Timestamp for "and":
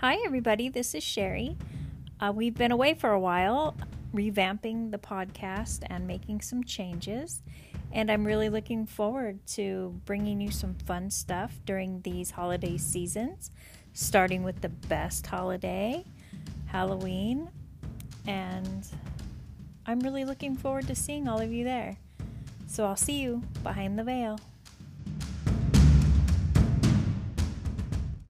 5.90-6.06, 7.90-8.08, 18.24-18.86